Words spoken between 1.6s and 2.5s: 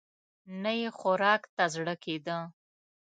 زړه کېده.